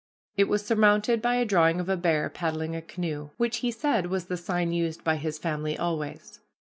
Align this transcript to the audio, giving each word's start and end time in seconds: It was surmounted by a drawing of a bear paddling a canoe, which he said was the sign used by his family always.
It 0.35 0.45
was 0.45 0.65
surmounted 0.65 1.21
by 1.21 1.35
a 1.35 1.45
drawing 1.45 1.79
of 1.79 1.87
a 1.87 1.95
bear 1.95 2.27
paddling 2.27 2.75
a 2.75 2.81
canoe, 2.81 3.29
which 3.37 3.57
he 3.57 3.69
said 3.69 4.07
was 4.07 4.25
the 4.25 4.35
sign 4.35 4.71
used 4.71 5.03
by 5.03 5.17
his 5.17 5.37
family 5.37 5.77
always. 5.77 6.39